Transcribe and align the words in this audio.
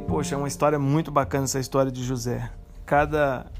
Poxa, 0.00 0.34
é 0.34 0.38
uma 0.38 0.48
história 0.48 0.78
muito 0.78 1.10
bacana 1.10 1.44
essa 1.44 1.58
história 1.58 1.90
de 1.90 2.04
José. 2.04 2.50
Cada 2.84 3.50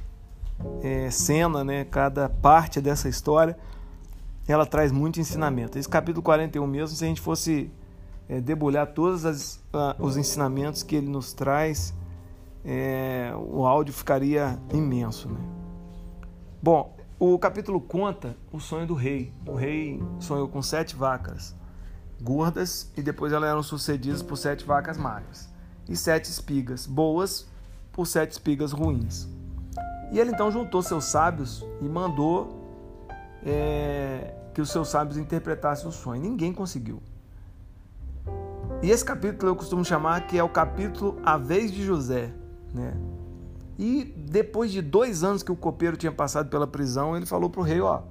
é, 0.83 1.11
cena, 1.11 1.65
né, 1.65 1.85
cada 1.85 2.29
parte 2.29 2.81
dessa 2.81 3.09
história, 3.09 3.59
ela 4.47 4.67
traz 4.67 4.93
muito 4.93 5.21
ensinamento. 5.21 5.79
Esse 5.79 5.89
capítulo 5.89 6.23
41 6.23 6.67
mesmo, 6.67 6.97
se 6.97 7.05
a 7.05 7.09
gente 7.09 7.21
fosse 7.21 7.71
é, 8.29 8.41
debulhar 8.41 8.87
todos 8.89 9.25
as, 9.25 9.57
uh, 9.73 9.95
os 9.99 10.17
ensinamentos 10.17 10.83
que 10.83 10.97
ele 10.97 11.09
nos 11.09 11.33
traz, 11.33 11.95
é, 12.65 13.33
o 13.37 13.67
áudio 13.67 13.93
ficaria 13.93 14.59
imenso. 14.73 15.29
Né? 15.29 15.41
Bom, 16.63 16.97
o 17.19 17.39
capítulo 17.39 17.81
conta 17.81 18.37
o 18.53 18.61
sonho 18.61 18.87
do 18.87 18.95
rei. 18.95 19.33
O 19.47 19.55
rei 19.55 20.03
sonhou 20.19 20.49
com 20.49 20.63
sete 20.63 20.95
vacas 20.95 21.57
gordas 22.21 22.93
e 22.97 23.03
depois 23.03 23.33
elas 23.33 23.49
eram 23.49 23.63
sucedidas 23.63 24.23
por 24.23 24.37
sete 24.37 24.65
vacas 24.65 24.99
magras 24.99 25.49
e 25.89 25.97
sete 25.97 26.31
espigas 26.31 26.87
boas 26.87 27.47
por 27.93 28.07
sete 28.07 28.33
espigas 28.33 28.73
ruins. 28.73 29.29
E 30.11 30.19
ele 30.19 30.31
então 30.31 30.51
juntou 30.51 30.83
seus 30.83 31.05
sábios 31.05 31.65
e 31.81 31.89
mandou 31.89 32.59
é, 33.45 34.35
que 34.55 34.61
os 34.61 34.71
seus 34.71 34.89
sábios 34.89 35.17
interpretassem 35.19 35.89
o 35.89 35.93
sonho. 35.93 36.23
Ninguém 36.23 36.53
conseguiu. 36.53 37.03
E 38.83 38.91
esse 38.91 39.05
capítulo 39.05 39.51
eu 39.51 39.57
costumo 39.57 39.85
chamar 39.85 40.27
que 40.27 40.39
é 40.39 40.43
o 40.43 40.49
capítulo 40.49 41.19
A 41.25 41.37
Vez 41.37 41.73
de 41.73 41.85
José. 41.85 42.33
Né? 42.73 42.95
E 43.79 44.05
depois 44.05 44.71
de 44.71 44.81
dois 44.81 45.23
anos 45.25 45.43
que 45.43 45.53
o 45.53 45.57
copeiro 45.57 45.97
tinha 45.97 46.13
passado 46.13 46.49
pela 46.49 46.67
prisão, 46.67 47.17
ele 47.17 47.27
falou 47.27 47.51
para 47.51 47.61
o 47.61 47.65
rei: 47.65 47.81
Ó, 47.81 48.03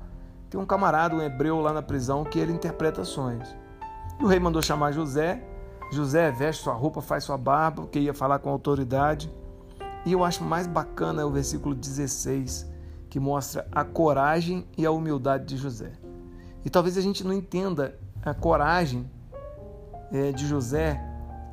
tem 0.50 0.60
um 0.60 0.66
camarada, 0.66 1.16
um 1.16 1.22
hebreu 1.22 1.60
lá 1.60 1.74
na 1.74 1.82
prisão, 1.82 2.24
que 2.24 2.40
ele 2.40 2.52
interpreta 2.52 3.04
sonhos. 3.04 3.48
E 4.20 4.24
o 4.24 4.28
rei 4.28 4.40
mandou 4.40 4.62
chamar 4.62 4.92
José. 4.92 5.44
José 5.92 6.32
veste 6.32 6.64
sua 6.64 6.74
roupa, 6.74 7.02
faz 7.02 7.24
sua 7.24 7.38
barba, 7.38 7.84
porque 7.84 8.00
ia 8.00 8.14
falar 8.14 8.40
com 8.40 8.50
autoridade. 8.50 9.32
E 10.06 10.12
eu 10.12 10.24
acho 10.24 10.44
mais 10.44 10.68
bacana 10.68 11.26
o 11.26 11.32
versículo 11.32 11.74
16, 11.74 12.70
que 13.10 13.20
mostra 13.20 13.68
a 13.72 13.84
coragem 13.84 14.66
e 14.78 14.86
a 14.86 14.92
humildade 14.92 15.46
de 15.46 15.58
José. 15.58 15.92
E 16.64 16.70
talvez 16.70 16.98
a 16.98 17.02
gente 17.02 17.24
não 17.24 17.34
entenda 17.34 17.98
a 18.24 18.34
coragem 18.34 19.10
é, 20.12 20.32
de 20.32 20.46
José 20.46 21.02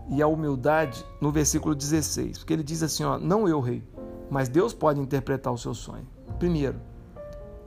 e 0.09 0.21
a 0.21 0.27
humildade 0.27 1.05
no 1.21 1.31
versículo 1.31 1.75
16, 1.75 2.39
porque 2.39 2.53
ele 2.53 2.63
diz 2.63 2.83
assim: 2.83 3.05
ó, 3.05 3.19
não 3.19 3.49
eu, 3.49 3.61
rei, 3.61 3.83
mas 4.31 4.49
Deus 4.49 4.75
pode 4.75 5.01
interpretar 5.01 5.53
o 5.53 5.59
seu 5.59 5.75
sonho. 5.75 6.07
Primeiro, 6.39 6.81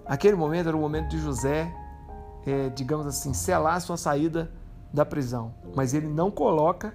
aquele 0.05 0.35
momento 0.35 0.67
era 0.67 0.77
o 0.77 0.79
momento 0.79 1.09
de 1.09 1.19
José, 1.19 1.73
é, 2.45 2.69
digamos 2.69 3.07
assim, 3.07 3.33
selar 3.33 3.79
sua 3.81 3.97
saída 3.97 4.52
da 4.93 5.05
prisão, 5.05 5.53
mas 5.75 5.93
ele 5.93 6.07
não 6.07 6.31
coloca 6.31 6.93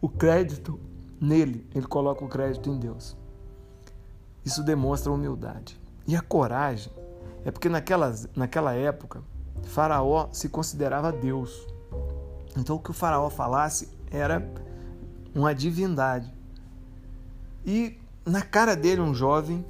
o 0.00 0.08
crédito 0.08 0.78
nele, 1.20 1.66
ele 1.74 1.86
coloca 1.86 2.24
o 2.24 2.28
crédito 2.28 2.68
em 2.68 2.78
Deus. 2.78 3.16
Isso 4.44 4.62
demonstra 4.62 5.12
humildade. 5.12 5.80
E 6.06 6.16
a 6.16 6.20
coragem 6.20 6.92
é 7.44 7.50
porque 7.50 7.68
naquela, 7.68 8.14
naquela 8.34 8.74
época, 8.74 9.22
Faraó 9.64 10.28
se 10.32 10.48
considerava 10.48 11.12
Deus. 11.12 11.66
Então 12.56 12.76
o 12.76 12.78
que 12.78 12.90
o 12.90 12.94
Faraó 12.94 13.30
falasse 13.30 13.88
era 14.10 14.46
uma 15.34 15.54
divindade. 15.54 16.32
E 17.64 17.98
na 18.26 18.42
cara 18.42 18.74
dele, 18.74 19.00
um 19.00 19.14
jovem 19.14 19.64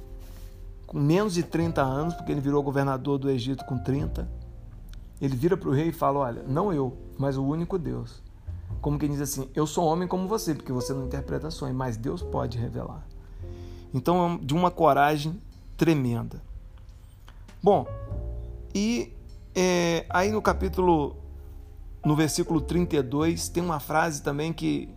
com 0.87 0.99
menos 0.99 1.33
de 1.33 1.43
30 1.43 1.81
anos, 1.81 2.13
porque 2.13 2.31
ele 2.31 2.41
virou 2.41 2.61
governador 2.61 3.17
do 3.17 3.29
Egito 3.29 3.65
com 3.65 3.77
30, 3.77 4.27
ele 5.21 5.35
vira 5.35 5.55
para 5.55 5.69
o 5.69 5.73
rei 5.73 5.89
e 5.89 5.91
fala: 5.91 6.19
Olha, 6.19 6.43
não 6.43 6.73
eu, 6.73 6.97
mas 7.17 7.37
o 7.37 7.43
único 7.43 7.77
Deus. 7.77 8.21
Como 8.81 8.99
quem 8.99 9.09
diz 9.09 9.21
assim: 9.21 9.49
Eu 9.55 9.65
sou 9.65 9.85
homem 9.85 10.07
como 10.07 10.27
você, 10.27 10.53
porque 10.53 10.71
você 10.71 10.93
não 10.93 11.05
interpreta 11.05 11.49
sonhos, 11.51 11.75
mas 11.75 11.97
Deus 11.97 12.21
pode 12.21 12.57
revelar. 12.57 13.05
Então, 13.93 14.35
é 14.35 14.45
de 14.45 14.53
uma 14.53 14.71
coragem 14.71 15.39
tremenda. 15.77 16.41
Bom, 17.61 17.87
e 18.73 19.13
é, 19.55 20.05
aí 20.09 20.31
no 20.31 20.41
capítulo 20.41 21.15
no 22.05 22.15
versículo 22.15 22.59
32, 22.59 23.47
tem 23.47 23.63
uma 23.63 23.79
frase 23.79 24.21
também 24.21 24.51
que 24.51 24.89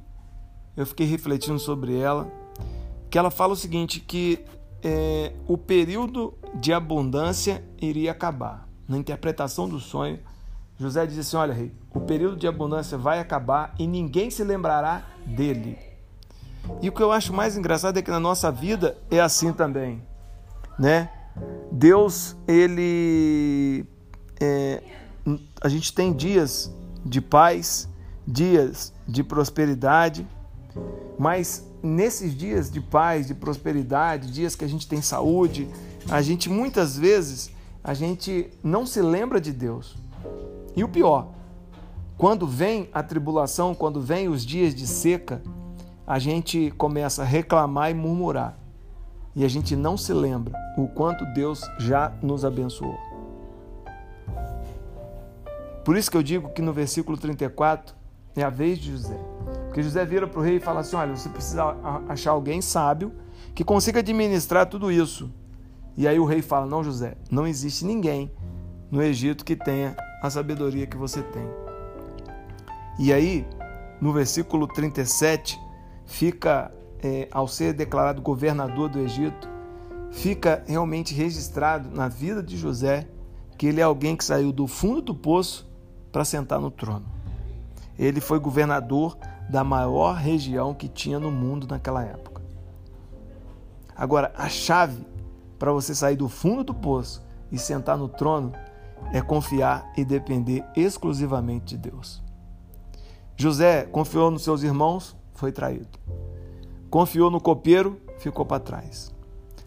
eu 0.76 0.84
fiquei 0.84 1.06
refletindo 1.06 1.58
sobre 1.58 1.96
ela, 1.96 2.30
que 3.08 3.16
ela 3.16 3.30
fala 3.30 3.52
o 3.52 3.56
seguinte, 3.56 4.00
que 4.00 4.44
é, 4.82 5.32
o 5.46 5.56
período 5.56 6.34
de 6.54 6.72
abundância 6.72 7.64
iria 7.80 8.10
acabar. 8.10 8.65
Na 8.88 8.96
interpretação 8.96 9.68
do 9.68 9.80
sonho, 9.80 10.18
José 10.78 11.06
diz 11.06 11.18
assim, 11.18 11.36
olha 11.36 11.54
rei, 11.54 11.72
o 11.92 12.00
período 12.00 12.36
de 12.36 12.46
abundância 12.46 12.98
vai 12.98 13.18
acabar 13.18 13.74
e 13.78 13.86
ninguém 13.86 14.30
se 14.30 14.44
lembrará 14.44 15.04
dele. 15.24 15.78
E 16.82 16.88
o 16.88 16.92
que 16.92 17.02
eu 17.02 17.12
acho 17.12 17.32
mais 17.32 17.56
engraçado 17.56 17.98
é 17.98 18.02
que 18.02 18.10
na 18.10 18.20
nossa 18.20 18.50
vida 18.52 18.98
é 19.10 19.20
assim 19.20 19.52
também, 19.52 20.02
né? 20.78 21.10
Deus, 21.70 22.36
ele... 22.46 23.84
É, 24.40 24.82
a 25.60 25.68
gente 25.68 25.92
tem 25.92 26.12
dias 26.12 26.70
de 27.04 27.20
paz, 27.20 27.88
dias 28.26 28.92
de 29.08 29.22
prosperidade, 29.24 30.26
mas 31.18 31.66
nesses 31.82 32.36
dias 32.36 32.70
de 32.70 32.80
paz, 32.80 33.26
de 33.26 33.34
prosperidade, 33.34 34.30
dias 34.30 34.54
que 34.54 34.64
a 34.64 34.68
gente 34.68 34.86
tem 34.86 35.00
saúde, 35.00 35.68
a 36.10 36.20
gente 36.20 36.48
muitas 36.48 36.96
vezes 36.98 37.50
a 37.86 37.94
gente 37.94 38.50
não 38.64 38.84
se 38.84 39.00
lembra 39.00 39.40
de 39.40 39.52
Deus. 39.52 39.96
E 40.74 40.82
o 40.82 40.88
pior, 40.88 41.28
quando 42.18 42.44
vem 42.44 42.90
a 42.92 43.00
tribulação, 43.00 43.76
quando 43.76 44.00
vem 44.00 44.28
os 44.28 44.44
dias 44.44 44.74
de 44.74 44.88
seca, 44.88 45.40
a 46.04 46.18
gente 46.18 46.72
começa 46.76 47.22
a 47.22 47.24
reclamar 47.24 47.92
e 47.92 47.94
murmurar. 47.94 48.58
E 49.36 49.44
a 49.44 49.48
gente 49.48 49.76
não 49.76 49.96
se 49.96 50.12
lembra 50.12 50.52
o 50.76 50.88
quanto 50.88 51.24
Deus 51.26 51.60
já 51.78 52.12
nos 52.20 52.44
abençoou. 52.44 52.98
Por 55.84 55.96
isso 55.96 56.10
que 56.10 56.16
eu 56.16 56.24
digo 56.24 56.48
que 56.48 56.60
no 56.60 56.72
versículo 56.72 57.16
34 57.16 57.94
é 58.34 58.42
a 58.42 58.50
vez 58.50 58.80
de 58.80 58.90
José. 58.90 59.20
Porque 59.66 59.80
José 59.80 60.04
vira 60.04 60.26
para 60.26 60.40
o 60.40 60.42
rei 60.42 60.56
e 60.56 60.60
fala 60.60 60.80
assim: 60.80 60.96
olha, 60.96 61.14
você 61.14 61.28
precisa 61.28 61.76
achar 62.08 62.32
alguém 62.32 62.60
sábio 62.60 63.12
que 63.54 63.62
consiga 63.62 64.00
administrar 64.00 64.66
tudo 64.66 64.90
isso. 64.90 65.30
E 65.96 66.06
aí 66.06 66.18
o 66.18 66.24
rei 66.24 66.42
fala: 66.42 66.66
não, 66.66 66.84
José, 66.84 67.16
não 67.30 67.46
existe 67.46 67.84
ninguém 67.84 68.30
no 68.90 69.02
Egito 69.02 69.44
que 69.44 69.56
tenha 69.56 69.96
a 70.22 70.28
sabedoria 70.28 70.86
que 70.86 70.96
você 70.96 71.22
tem. 71.22 71.46
E 72.98 73.12
aí, 73.12 73.46
no 74.00 74.12
versículo 74.12 74.66
37, 74.66 75.58
fica, 76.04 76.72
é, 77.02 77.28
ao 77.30 77.48
ser 77.48 77.72
declarado 77.72 78.22
governador 78.22 78.88
do 78.88 78.98
Egito, 78.98 79.48
fica 80.10 80.62
realmente 80.66 81.14
registrado 81.14 81.90
na 81.90 82.08
vida 82.08 82.42
de 82.42 82.56
José 82.56 83.08
que 83.58 83.66
ele 83.66 83.80
é 83.80 83.84
alguém 83.84 84.16
que 84.16 84.24
saiu 84.24 84.52
do 84.52 84.66
fundo 84.66 85.00
do 85.00 85.14
poço 85.14 85.68
para 86.12 86.24
sentar 86.24 86.60
no 86.60 86.70
trono. 86.70 87.06
Ele 87.98 88.20
foi 88.20 88.38
governador 88.38 89.16
da 89.48 89.64
maior 89.64 90.14
região 90.14 90.74
que 90.74 90.88
tinha 90.88 91.18
no 91.18 91.30
mundo 91.30 91.66
naquela 91.66 92.04
época. 92.04 92.42
Agora, 93.94 94.32
a 94.36 94.48
chave 94.48 95.06
para 95.58 95.72
você 95.72 95.94
sair 95.94 96.16
do 96.16 96.28
fundo 96.28 96.64
do 96.64 96.74
poço 96.74 97.22
e 97.50 97.58
sentar 97.58 97.96
no 97.96 98.08
trono 98.08 98.52
é 99.12 99.20
confiar 99.20 99.92
e 99.96 100.04
depender 100.04 100.64
exclusivamente 100.74 101.76
de 101.76 101.90
Deus. 101.90 102.22
José 103.36 103.84
confiou 103.84 104.30
nos 104.30 104.42
seus 104.42 104.62
irmãos, 104.62 105.16
foi 105.34 105.52
traído. 105.52 105.98
Confiou 106.88 107.30
no 107.30 107.40
copeiro, 107.40 108.00
ficou 108.18 108.44
para 108.44 108.60
trás. 108.60 109.14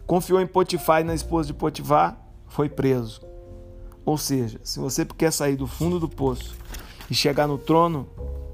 Confiou 0.07 0.41
em 0.41 0.47
Potifar 0.47 1.01
e 1.01 1.03
na 1.03 1.13
esposa 1.13 1.47
de 1.47 1.53
Potifar, 1.53 2.19
foi 2.47 2.67
preso. 2.67 3.21
Ou 4.03 4.17
seja, 4.17 4.59
se 4.63 4.79
você 4.79 5.05
quer 5.05 5.31
sair 5.31 5.55
do 5.55 5.67
fundo 5.67 5.99
do 5.99 6.09
poço 6.09 6.57
e 7.09 7.13
chegar 7.13 7.47
no 7.47 7.59
trono, 7.59 8.07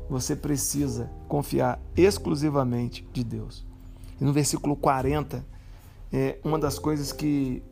você 0.09 0.35
precisa 0.35 1.09
confiar 1.27 1.79
exclusivamente 1.95 3.07
de 3.13 3.23
Deus. 3.23 3.65
E 4.19 4.23
no 4.25 4.33
versículo 4.33 4.75
40, 4.75 5.45
é 6.11 6.39
uma 6.43 6.57
das 6.59 6.79
coisas 6.79 7.11
que 7.11 7.63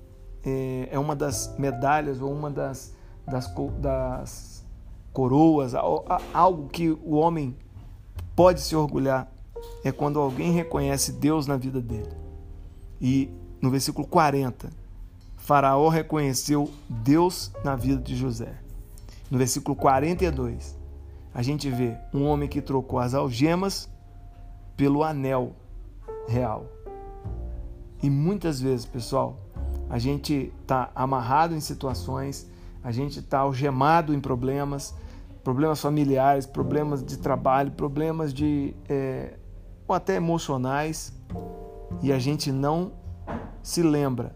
é, 0.43 0.89
é 0.91 0.99
uma 0.99 1.15
das 1.15 1.55
medalhas 1.57 2.21
ou 2.21 2.31
uma 2.31 2.49
das, 2.49 2.93
das, 3.25 3.53
das 3.79 4.65
coroas, 5.11 5.73
algo 6.33 6.67
que 6.69 6.89
o 6.89 7.15
homem 7.15 7.55
pode 8.35 8.61
se 8.61 8.75
orgulhar, 8.75 9.31
é 9.83 9.91
quando 9.91 10.19
alguém 10.19 10.51
reconhece 10.51 11.11
Deus 11.13 11.47
na 11.47 11.55
vida 11.55 11.79
dele. 11.79 12.11
E 12.99 13.29
no 13.61 13.69
versículo 13.69 14.07
40, 14.07 14.69
Faraó 15.37 15.89
reconheceu 15.89 16.69
Deus 16.89 17.51
na 17.63 17.75
vida 17.75 18.01
de 18.01 18.15
José. 18.15 18.53
No 19.29 19.37
versículo 19.37 19.75
42, 19.75 20.77
a 21.33 21.41
gente 21.41 21.69
vê 21.69 21.97
um 22.13 22.25
homem 22.25 22.47
que 22.47 22.61
trocou 22.61 22.99
as 22.99 23.13
algemas 23.13 23.89
pelo 24.75 25.03
anel 25.03 25.53
real. 26.27 26.65
E 28.03 28.09
muitas 28.09 28.59
vezes, 28.59 28.85
pessoal, 28.85 29.39
a 29.89 29.97
gente 29.97 30.51
está 30.61 30.91
amarrado 30.93 31.55
em 31.55 31.61
situações, 31.61 32.51
a 32.83 32.91
gente 32.91 33.19
está 33.19 33.39
algemado 33.39 34.13
em 34.13 34.19
problemas, 34.19 34.93
problemas 35.41 35.79
familiares, 35.79 36.45
problemas 36.45 37.01
de 37.01 37.17
trabalho, 37.17 37.71
problemas 37.71 38.33
de 38.33 38.75
é, 38.89 39.37
ou 39.87 39.95
até 39.95 40.15
emocionais 40.15 41.13
e 42.01 42.11
a 42.11 42.19
gente 42.19 42.51
não 42.51 42.91
se 43.61 43.81
lembra 43.81 44.35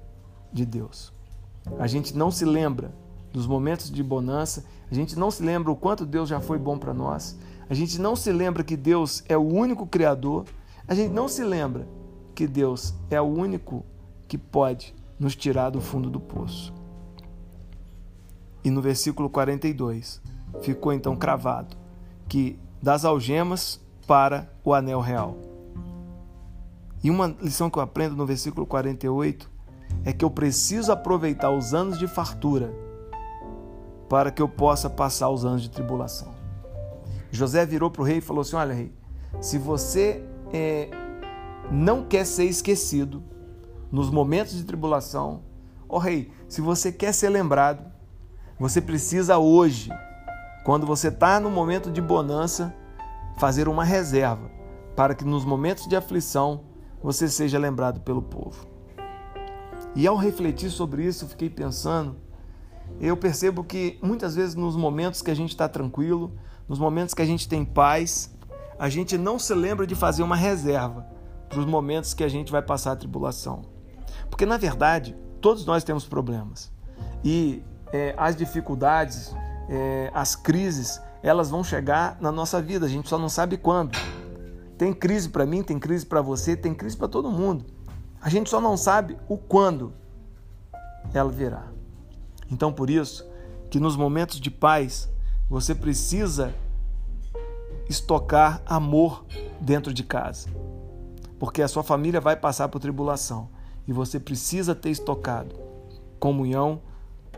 de 0.54 0.66
Deus. 0.66 1.12
A 1.78 1.88
gente 1.88 2.16
não 2.16 2.32
se 2.32 2.46
lembra 2.46 2.96
dos 3.34 3.46
momentos 3.46 3.92
de 3.92 4.02
bonança, 4.02 4.64
a 4.90 4.96
gente 4.96 5.20
não 5.20 5.30
se 5.30 5.44
lembra 5.44 5.70
o 5.70 5.76
quanto 5.76 6.06
Deus 6.06 6.30
já 6.30 6.40
foi 6.40 6.58
bom 6.58 6.78
para 6.78 6.94
nós, 6.94 7.38
a 7.70 7.74
gente 7.74 8.00
não 8.00 8.16
se 8.16 8.32
lembra 8.32 8.64
que 8.64 8.78
Deus 8.78 9.26
é 9.28 9.36
o 9.36 9.42
único 9.42 9.86
Criador, 9.86 10.46
a 10.88 10.96
gente 10.96 11.12
não 11.12 11.28
se 11.28 11.44
lembra 11.44 11.86
que 12.38 12.46
Deus 12.46 12.94
é 13.10 13.20
o 13.20 13.24
único 13.26 13.84
que 14.28 14.38
pode 14.38 14.94
nos 15.20 15.36
tirar 15.36 15.72
do 15.72 15.82
fundo 15.82 16.08
do 16.08 16.20
poço. 16.20 16.72
E 18.64 18.70
no 18.70 18.80
versículo 18.80 19.28
42 19.28 20.22
ficou 20.62 20.94
então 20.94 21.16
cravado 21.16 21.76
que 22.30 22.60
das 22.80 23.04
algemas 23.04 23.82
para 24.06 24.48
o 24.64 24.72
anel 24.72 25.02
real. 25.02 25.36
E 27.04 27.10
uma 27.10 27.36
lição 27.42 27.72
que 27.72 27.80
eu 27.80 27.82
aprendo 27.82 28.16
no 28.16 28.24
versículo 28.24 28.68
48 28.68 29.50
é 30.06 30.14
que 30.14 30.24
eu 30.24 30.30
preciso 30.30 30.92
aproveitar 30.92 31.50
os 31.50 31.74
anos 31.74 31.98
de 31.98 32.08
fartura 32.08 32.72
para 34.08 34.30
que 34.30 34.44
eu 34.44 34.48
possa 34.48 34.88
passar 34.88 35.32
os 35.32 35.44
anos 35.44 35.64
de 35.64 35.72
tribulação. 35.72 36.36
José 37.32 37.66
virou 37.66 37.90
para 37.90 38.04
o 38.04 38.06
rei 38.06 38.18
e 38.18 38.22
falou 38.22 38.42
assim: 38.42 38.56
Olha, 38.56 38.76
rei, 38.76 38.94
se 39.42 39.58
você 39.58 40.24
é, 40.54 41.07
não 41.72 42.04
quer 42.04 42.26
ser 42.26 42.46
esquecido 42.46 43.24
nos 43.92 44.10
momentos 44.10 44.56
de 44.56 44.64
tribulação, 44.64 45.44
oh, 45.88 45.98
rei, 45.98 46.32
se 46.48 46.62
você 46.62 46.92
quer 46.92 47.14
ser 47.14 47.30
lembrado, 47.30 47.86
você 48.60 48.82
precisa 48.82 49.38
hoje, 49.38 49.90
quando 50.66 50.86
você 50.86 51.10
está 51.10 51.40
no 51.40 51.50
momento 51.50 51.92
de 51.92 52.02
bonança, 52.02 52.74
fazer 53.38 53.68
uma 53.68 53.84
reserva 53.84 54.50
para 54.96 55.14
que 55.14 55.24
nos 55.24 55.46
momentos 55.46 55.88
de 55.88 55.96
aflição 55.96 56.62
você 57.02 57.28
seja 57.28 57.60
lembrado 57.60 58.02
pelo 58.02 58.22
povo. 58.22 58.66
E 59.96 60.08
ao 60.08 60.16
refletir 60.16 60.70
sobre 60.70 61.06
isso, 61.06 61.28
fiquei 61.28 61.50
pensando, 61.50 62.16
eu 63.00 63.16
percebo 63.16 63.64
que 63.64 64.00
muitas 64.02 64.36
vezes 64.36 64.56
nos 64.56 64.76
momentos 64.76 65.22
que 65.22 65.32
a 65.32 65.36
gente 65.36 65.50
está 65.50 65.68
tranquilo, 65.68 66.32
nos 66.68 66.80
momentos 66.80 67.14
que 67.14 67.22
a 67.22 67.26
gente 67.26 67.48
tem 67.48 67.64
paz, 67.64 68.36
a 68.80 68.90
gente 68.90 69.18
não 69.18 69.38
se 69.38 69.54
lembra 69.54 69.86
de 69.86 69.96
fazer 69.96 70.24
uma 70.24 70.36
reserva 70.36 71.17
para 71.50 71.60
os 71.60 71.66
momentos 71.66 72.14
que 72.14 72.24
a 72.24 72.28
gente 72.28 72.52
vai 72.52 72.62
passar 72.62 72.94
a 72.94 72.96
tribulação. 72.96 73.64
Porque, 74.30 74.46
na 74.46 74.58
verdade, 74.58 75.16
todos 75.42 75.66
nós 75.66 75.84
temos 75.84 76.06
problemas. 76.06 76.72
E 77.24 77.64
é, 77.92 78.14
as 78.18 78.36
dificuldades, 78.36 79.36
é, 79.70 80.12
as 80.14 80.36
crises, 80.36 81.02
elas 81.24 81.50
vão 81.50 81.64
chegar 81.64 82.18
na 82.20 82.32
nossa 82.32 82.62
vida, 82.62 82.86
a 82.86 82.90
gente 82.90 83.10
só 83.10 83.18
não 83.18 83.30
sabe 83.30 83.58
quando. 83.58 83.98
Tem 84.78 84.94
crise 84.94 85.30
para 85.30 85.46
mim, 85.46 85.64
tem 85.64 85.80
crise 85.80 86.06
para 86.06 86.22
você, 86.22 86.56
tem 86.56 86.74
crise 86.74 86.96
para 86.96 87.08
todo 87.08 87.32
mundo. 87.32 87.66
A 88.22 88.30
gente 88.30 88.50
só 88.50 88.60
não 88.62 88.78
sabe 88.78 89.18
o 89.28 89.38
quando 89.38 89.94
ela 91.14 91.32
virá. 91.32 91.68
Então, 92.52 92.72
por 92.72 92.90
isso, 92.90 93.28
que 93.70 93.80
nos 93.80 93.96
momentos 93.96 94.40
de 94.40 94.52
paz, 94.52 95.10
você 95.50 95.74
precisa 95.74 96.54
estocar 97.90 98.62
amor 98.66 99.26
dentro 99.60 99.94
de 99.94 100.04
casa. 100.04 100.50
Porque 101.40 101.62
a 101.62 101.68
sua 101.68 101.84
família 101.84 102.20
vai 102.20 102.36
passar 102.36 102.68
por 102.70 102.80
tribulação 102.80 103.50
e 103.88 103.94
você 103.94 104.20
precisa 104.20 104.74
ter 104.76 104.90
estocado 104.90 105.56
comunhão, 106.20 106.82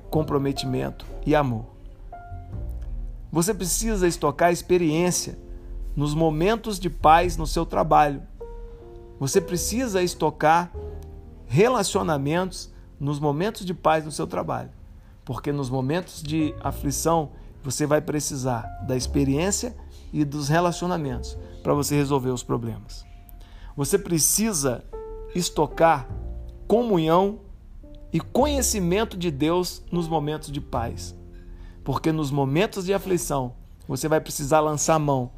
comprometimento 0.10 1.06
e 1.26 1.36
amor. 1.36 1.66
Você 3.32 3.54
precisa 3.54 4.08
estocar 4.08 4.52
experiência 4.52 5.38
nos 5.96 6.16
momentos 6.16 6.80
de 6.80 6.90
paz 6.90 7.38
no 7.38 7.46
seu 7.46 7.66
trabalho. 7.66 8.22
Você 9.20 9.40
precisa 9.40 10.02
estocar 10.02 10.72
relacionamentos 11.46 12.72
nos 13.00 13.20
momentos 13.20 13.66
de 13.66 13.74
paz 13.74 14.06
no 14.06 14.12
seu 14.12 14.26
trabalho. 14.26 14.72
Porque 15.24 15.52
nos 15.52 15.70
momentos 15.70 16.24
de 16.24 16.56
aflição 16.62 17.32
você 17.64 17.86
vai 17.86 18.02
precisar 18.02 18.64
da 18.88 18.96
experiência 18.96 19.76
e 20.12 20.24
dos 20.26 20.48
relacionamentos 20.48 21.38
para 21.62 21.74
você 21.74 21.96
resolver 21.96 22.30
os 22.30 22.42
problemas. 22.42 23.09
Você 23.80 23.98
precisa 23.98 24.84
estocar 25.34 26.06
comunhão 26.68 27.40
e 28.12 28.20
conhecimento 28.20 29.16
de 29.16 29.32
Deus 29.32 29.82
nos 29.90 30.06
momentos 30.06 30.52
de 30.52 30.60
paz. 30.60 31.16
Porque 31.82 32.12
nos 32.12 32.30
momentos 32.30 32.84
de 32.84 32.94
aflição, 32.94 33.54
você 33.88 34.10
vai 34.10 34.20
precisar 34.20 34.60
lançar 34.60 35.00
mão 35.00 35.32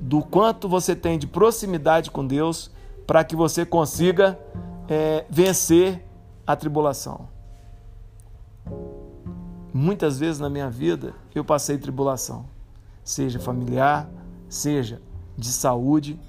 do 0.00 0.22
quanto 0.22 0.68
você 0.68 0.94
tem 0.94 1.18
de 1.18 1.26
proximidade 1.26 2.12
com 2.12 2.24
Deus 2.24 2.70
para 3.04 3.24
que 3.24 3.34
você 3.34 3.66
consiga 3.66 4.38
é, 4.88 5.26
vencer 5.28 6.06
a 6.46 6.54
tribulação. 6.54 7.28
Muitas 9.74 10.16
vezes 10.16 10.38
na 10.38 10.48
minha 10.48 10.70
vida 10.70 11.12
eu 11.34 11.44
passei 11.44 11.76
tribulação, 11.76 12.46
seja 13.02 13.40
familiar, 13.40 14.08
seja 14.48 15.02
de 15.36 15.48
saúde, 15.48 16.20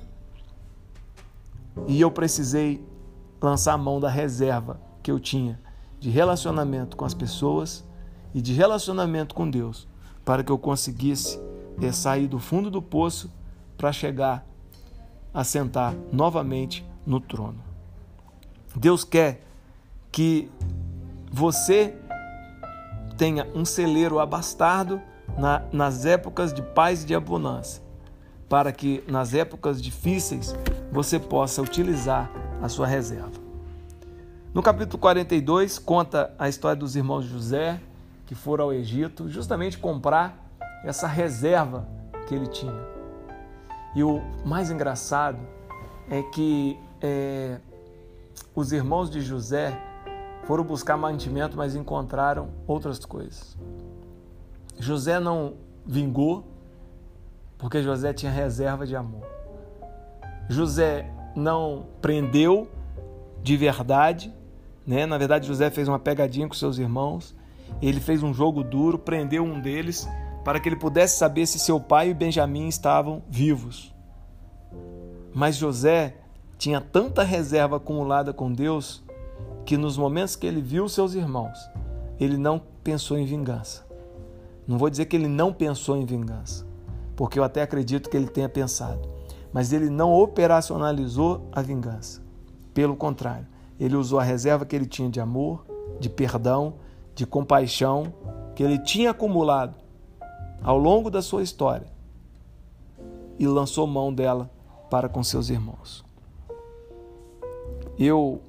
e 1.87 1.99
eu 1.99 2.11
precisei 2.11 2.85
lançar 3.41 3.73
a 3.73 3.77
mão 3.77 3.99
da 3.99 4.09
reserva 4.09 4.79
que 5.01 5.11
eu 5.11 5.19
tinha 5.19 5.59
de 5.99 6.09
relacionamento 6.09 6.95
com 6.95 7.05
as 7.05 7.13
pessoas 7.13 7.85
e 8.33 8.41
de 8.41 8.53
relacionamento 8.53 9.35
com 9.35 9.49
Deus, 9.49 9.87
para 10.23 10.43
que 10.43 10.51
eu 10.51 10.57
conseguisse 10.57 11.39
é, 11.81 11.91
sair 11.91 12.27
do 12.27 12.39
fundo 12.39 12.69
do 12.69 12.81
poço 12.81 13.31
para 13.77 13.91
chegar 13.91 14.45
a 15.33 15.43
sentar 15.43 15.93
novamente 16.11 16.85
no 17.05 17.19
trono. 17.19 17.63
Deus 18.75 19.03
quer 19.03 19.41
que 20.11 20.49
você 21.31 21.95
tenha 23.17 23.47
um 23.53 23.65
celeiro 23.65 24.19
abastado 24.19 25.01
na, 25.37 25.63
nas 25.71 26.05
épocas 26.05 26.53
de 26.53 26.61
paz 26.61 27.03
e 27.03 27.05
de 27.05 27.15
abundância, 27.15 27.81
para 28.47 28.71
que 28.71 29.03
nas 29.07 29.33
épocas 29.33 29.81
difíceis 29.81 30.55
você 30.91 31.19
possa 31.19 31.61
utilizar 31.61 32.29
a 32.61 32.67
sua 32.67 32.87
reserva. 32.87 33.39
No 34.53 34.63
capítulo 34.63 34.97
42 34.97 35.77
conta 35.77 36.33
a 36.37 36.49
história 36.49 36.75
dos 36.75 36.95
irmãos 36.95 37.25
José 37.25 37.79
que 38.25 38.35
foram 38.35 38.65
ao 38.65 38.73
Egito 38.73 39.29
justamente 39.29 39.77
comprar 39.77 40.51
essa 40.83 41.07
reserva 41.07 41.87
que 42.27 42.35
ele 42.35 42.47
tinha. 42.47 42.87
E 43.95 44.03
o 44.03 44.21
mais 44.45 44.69
engraçado 44.69 45.39
é 46.09 46.21
que 46.21 46.77
é, 47.01 47.59
os 48.55 48.71
irmãos 48.71 49.09
de 49.09 49.21
José 49.21 49.79
foram 50.43 50.63
buscar 50.63 50.97
mantimento, 50.97 51.57
mas 51.57 51.75
encontraram 51.75 52.49
outras 52.67 53.03
coisas. 53.05 53.57
José 54.77 55.19
não 55.19 55.55
vingou, 55.85 56.45
porque 57.57 57.81
José 57.81 58.13
tinha 58.13 58.31
reserva 58.31 58.85
de 58.85 58.95
amor. 58.95 59.38
José 60.49 61.09
não 61.35 61.85
prendeu 62.01 62.67
de 63.41 63.55
verdade, 63.55 64.33
né? 64.85 65.05
Na 65.05 65.17
verdade, 65.17 65.47
José 65.47 65.69
fez 65.69 65.87
uma 65.87 65.99
pegadinha 65.99 66.47
com 66.47 66.55
seus 66.55 66.77
irmãos. 66.77 67.35
Ele 67.81 67.99
fez 67.99 68.23
um 68.23 68.33
jogo 68.33 68.63
duro, 68.63 68.97
prendeu 68.97 69.43
um 69.43 69.61
deles 69.61 70.07
para 70.43 70.59
que 70.59 70.67
ele 70.67 70.75
pudesse 70.75 71.17
saber 71.17 71.45
se 71.45 71.59
seu 71.59 71.79
pai 71.79 72.09
e 72.09 72.13
Benjamim 72.13 72.67
estavam 72.67 73.21
vivos. 73.29 73.93
Mas 75.33 75.55
José 75.55 76.15
tinha 76.57 76.81
tanta 76.81 77.23
reserva 77.23 77.77
acumulada 77.77 78.33
com 78.33 78.51
Deus 78.51 79.03
que 79.65 79.77
nos 79.77 79.97
momentos 79.97 80.35
que 80.35 80.47
ele 80.47 80.61
viu 80.61 80.89
seus 80.89 81.13
irmãos, 81.13 81.69
ele 82.19 82.37
não 82.37 82.59
pensou 82.83 83.17
em 83.17 83.25
vingança. 83.25 83.85
Não 84.67 84.77
vou 84.77 84.89
dizer 84.89 85.05
que 85.05 85.15
ele 85.15 85.27
não 85.27 85.53
pensou 85.53 85.95
em 85.95 86.05
vingança, 86.05 86.65
porque 87.15 87.37
eu 87.37 87.43
até 87.43 87.61
acredito 87.61 88.09
que 88.09 88.17
ele 88.17 88.27
tenha 88.27 88.49
pensado, 88.49 89.07
mas 89.53 89.73
ele 89.73 89.89
não 89.89 90.13
operacionalizou 90.13 91.47
a 91.51 91.61
vingança. 91.61 92.21
Pelo 92.73 92.95
contrário, 92.95 93.47
ele 93.79 93.95
usou 93.95 94.19
a 94.19 94.23
reserva 94.23 94.65
que 94.65 94.75
ele 94.75 94.85
tinha 94.85 95.09
de 95.09 95.19
amor, 95.19 95.65
de 95.99 96.09
perdão, 96.09 96.75
de 97.15 97.25
compaixão, 97.25 98.13
que 98.55 98.63
ele 98.63 98.77
tinha 98.77 99.11
acumulado 99.11 99.75
ao 100.61 100.77
longo 100.77 101.09
da 101.09 101.21
sua 101.21 101.41
história 101.41 101.87
e 103.37 103.47
lançou 103.47 103.87
mão 103.87 104.13
dela 104.13 104.49
para 104.89 105.07
com 105.07 105.23
seus 105.23 105.49
irmãos. 105.49 106.03
Eu 107.97 108.41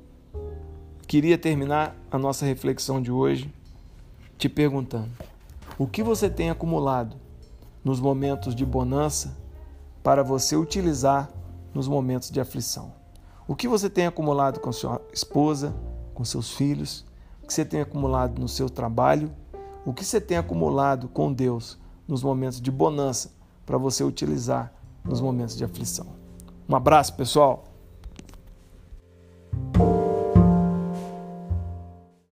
queria 1.06 1.38
terminar 1.38 1.96
a 2.10 2.18
nossa 2.18 2.44
reflexão 2.44 3.00
de 3.00 3.10
hoje 3.10 3.52
te 4.36 4.48
perguntando: 4.48 5.10
o 5.78 5.86
que 5.86 6.02
você 6.02 6.28
tem 6.28 6.50
acumulado 6.50 7.16
nos 7.84 8.00
momentos 8.00 8.54
de 8.54 8.64
bonança 8.64 9.36
para 10.02 10.22
você 10.22 10.56
utilizar 10.56 11.30
nos 11.74 11.88
momentos 11.88 12.30
de 12.30 12.40
aflição? 12.40 12.92
O 13.46 13.54
que 13.54 13.68
você 13.68 13.90
tem 13.90 14.06
acumulado 14.06 14.60
com 14.60 14.72
sua 14.72 15.00
esposa, 15.12 15.74
com 16.14 16.24
seus 16.24 16.52
filhos? 16.52 17.04
O 17.42 17.46
que 17.46 17.54
você 17.54 17.64
tem 17.64 17.80
acumulado 17.80 18.40
no 18.40 18.48
seu 18.48 18.70
trabalho? 18.70 19.30
O 19.84 19.92
que 19.92 20.04
você 20.04 20.20
tem 20.20 20.36
acumulado 20.36 21.08
com 21.08 21.32
Deus 21.32 21.78
nos 22.06 22.22
momentos 22.22 22.60
de 22.60 22.70
bonança 22.70 23.32
para 23.64 23.78
você 23.78 24.02
utilizar 24.02 24.72
nos 25.04 25.20
momentos 25.20 25.56
de 25.56 25.64
aflição. 25.64 26.06
Um 26.68 26.74
abraço, 26.74 27.14
pessoal. 27.14 27.69